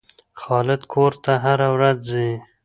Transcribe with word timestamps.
خالد 0.41 0.81
کور 0.93 1.13
ته 1.23 1.33
هره 1.43 1.67
ورځ 1.75 1.97
ځي. 2.11 2.29